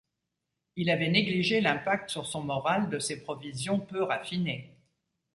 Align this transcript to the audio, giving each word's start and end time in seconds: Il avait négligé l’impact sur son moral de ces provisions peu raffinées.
Il 0.77 0.89
avait 0.89 1.11
négligé 1.11 1.61
l’impact 1.61 2.09
sur 2.09 2.25
son 2.25 2.41
moral 2.41 2.89
de 2.89 2.97
ces 2.97 3.21
provisions 3.21 3.79
peu 3.79 4.01
raffinées. 4.01 4.75